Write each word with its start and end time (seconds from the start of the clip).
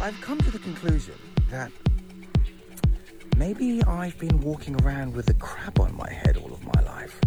I've 0.00 0.20
come 0.20 0.38
to 0.38 0.50
the 0.50 0.58
conclusion 0.58 1.14
that 1.50 1.70
maybe 3.36 3.82
I've 3.84 4.18
been 4.18 4.40
walking 4.40 4.80
around 4.82 5.14
with 5.14 5.28
a 5.30 5.34
crab 5.34 5.78
on 5.78 5.96
my 5.96 6.10
head 6.10 6.36
all 6.36 6.52
of 6.52 6.64
my 6.64 6.82
life. 6.82 7.20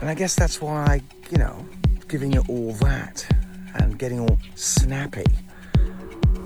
And 0.00 0.10
I 0.10 0.14
guess 0.14 0.34
that's 0.34 0.60
why 0.60 0.84
I, 0.84 1.00
you 1.30 1.38
know, 1.38 1.64
giving 2.08 2.32
it 2.32 2.48
all 2.48 2.72
that 2.74 3.24
and 3.74 3.98
getting 3.98 4.20
all 4.20 4.38
snappy. 4.56 5.24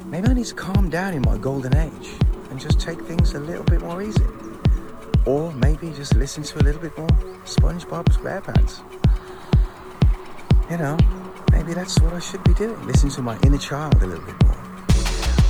Maybe 0.04 0.28
I 0.28 0.34
need 0.34 0.46
to 0.46 0.54
calm 0.54 0.90
down 0.90 1.14
in 1.14 1.22
my 1.22 1.38
golden 1.38 1.74
age 1.76 2.10
and 2.50 2.60
just 2.60 2.78
take 2.78 3.00
things 3.02 3.32
a 3.32 3.40
little 3.40 3.64
bit 3.64 3.80
more 3.80 4.02
easy. 4.02 4.26
Or 5.24 5.52
maybe 5.54 5.90
just 5.92 6.14
listen 6.14 6.42
to 6.44 6.58
a 6.58 6.62
little 6.62 6.80
bit 6.80 6.96
more 6.98 7.08
SpongeBob 7.44 8.04
SquarePants. 8.08 8.82
You 10.70 10.76
know, 10.76 10.98
maybe 11.56 11.72
that's 11.72 11.98
what 12.00 12.12
I 12.12 12.20
should 12.20 12.44
be 12.44 12.54
doing. 12.54 12.80
Listen 12.86 13.08
to 13.10 13.22
my 13.22 13.38
inner 13.40 13.58
child 13.58 14.02
a 14.02 14.06
little 14.06 14.24
bit 14.24 14.34
more. 14.44 14.56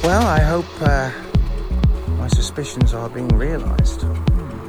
Well, 0.05 0.25
I 0.25 0.41
hope 0.41 0.67
uh, 0.81 1.11
my 2.17 2.29
suspicions 2.29 2.95
are 2.95 3.09
being 3.09 3.29
realized. 3.29 4.03
Hmm. 4.03 4.67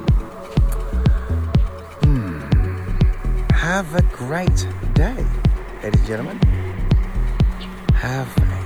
Hmm. 2.02 3.52
Have 3.52 3.94
a 3.94 4.02
great 4.02 4.66
day, 4.94 5.24
ladies 5.82 6.00
and 6.00 6.06
gentlemen. 6.06 6.38
Have 7.94 8.57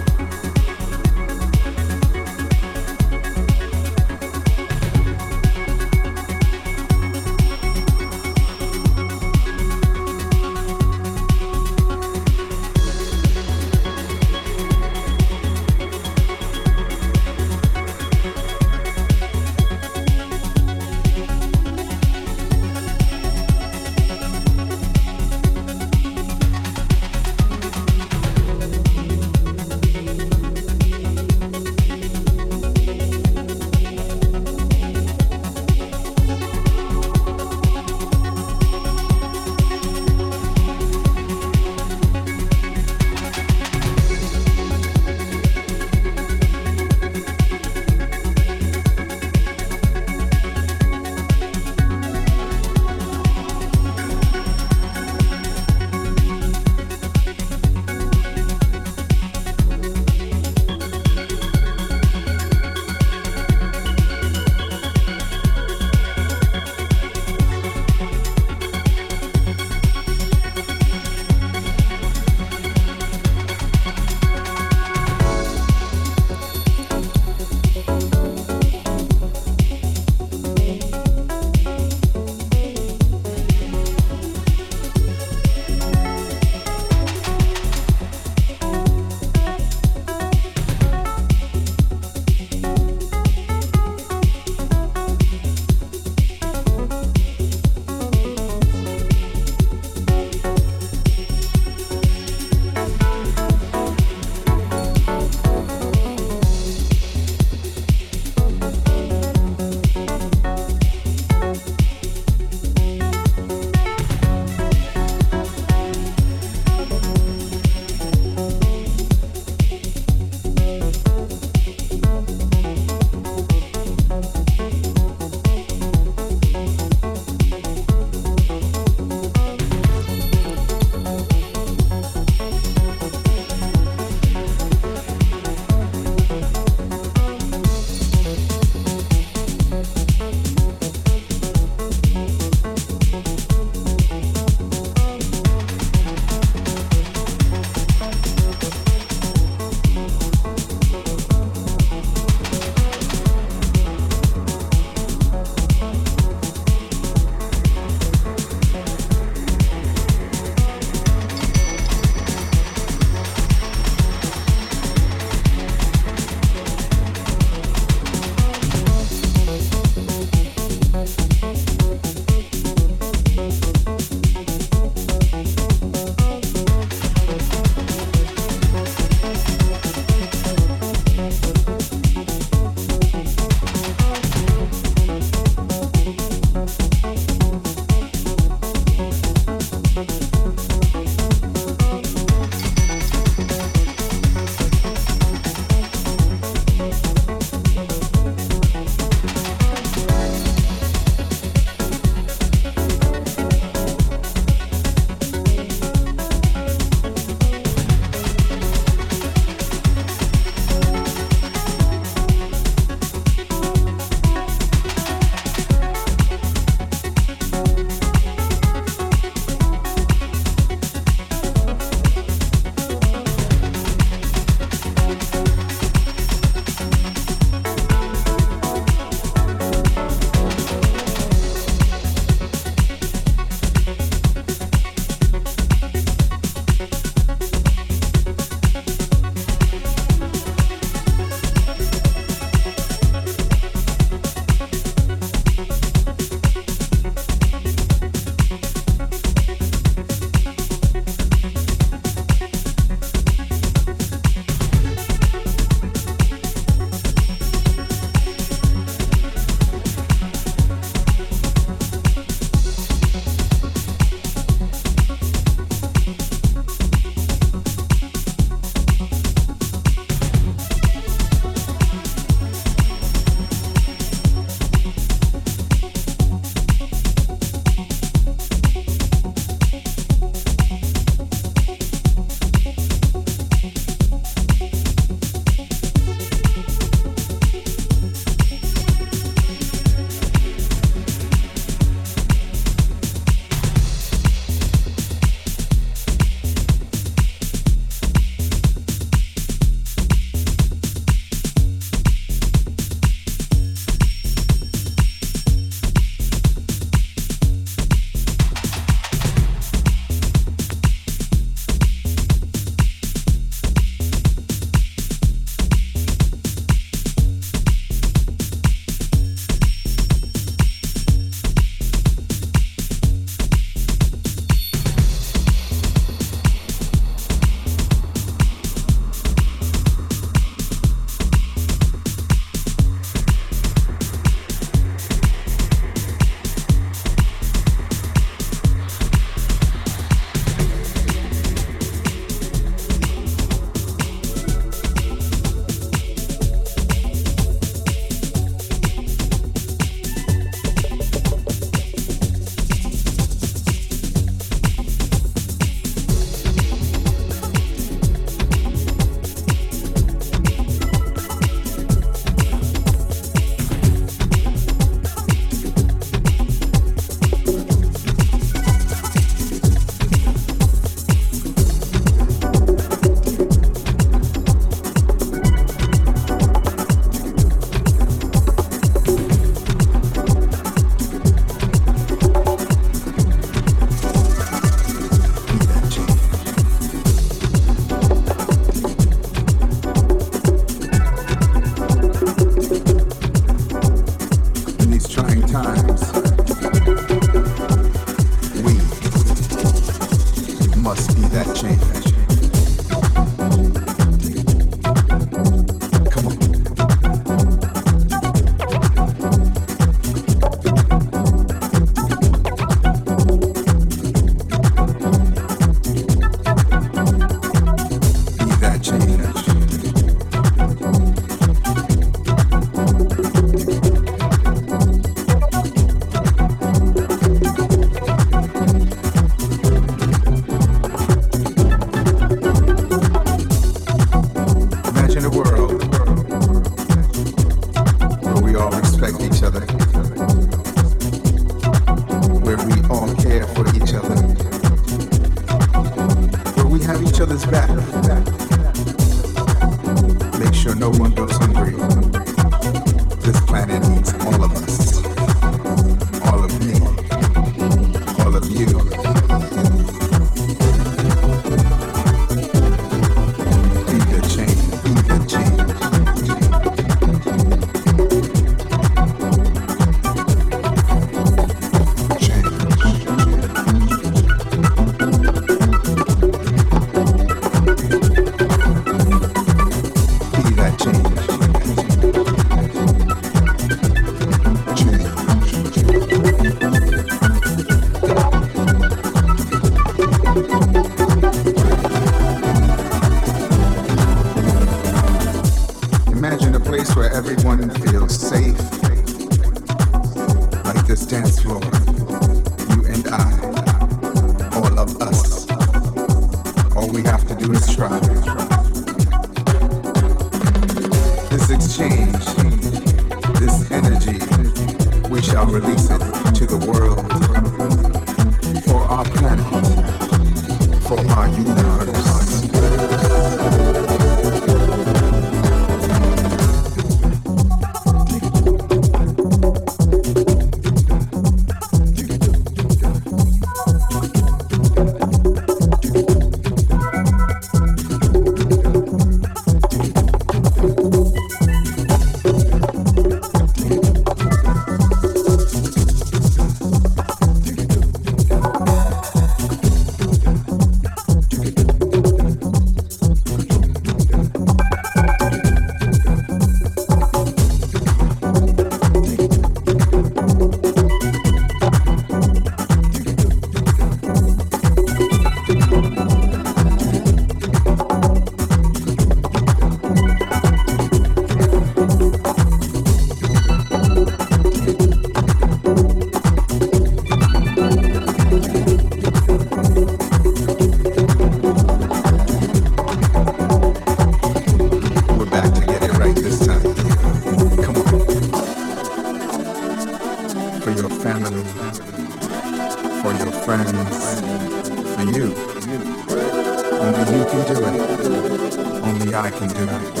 Thank 599.63 599.95
you. 599.95 600.00